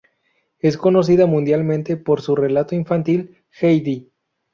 Es 0.57 0.77
conocida 0.77 1.27
mundialmente 1.27 1.95
por 1.95 2.21
su 2.21 2.35
relato 2.35 2.73
infantil 2.73 3.37
"Heidi". 3.51 4.09